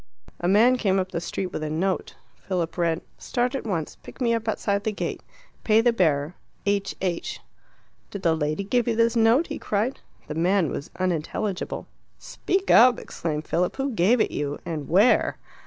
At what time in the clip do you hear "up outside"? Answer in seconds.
4.33-4.83